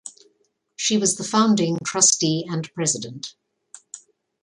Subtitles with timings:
[0.75, 3.35] She was the founding trustee and president.